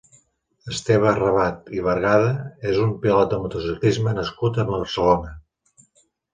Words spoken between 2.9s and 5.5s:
pilot de motociclisme nascut a Barcelona.